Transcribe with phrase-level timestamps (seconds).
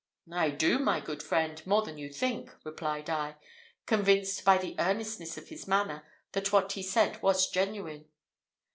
[0.33, 3.35] "I do, my good friend, more than you think," replied I,
[3.85, 8.05] convinced by the earnestness of his manner that what he said was genuine.